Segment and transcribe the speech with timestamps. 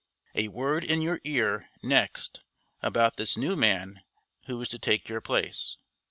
[0.33, 2.41] A word in your ear, next,
[2.81, 4.01] about this new man
[4.47, 5.77] who is to take your place.